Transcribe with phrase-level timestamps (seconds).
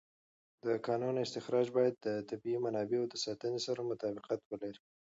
[0.63, 4.79] د کانونو استخراج باید د طبیعي منابعو د ساتنې سره مطابقت ولري.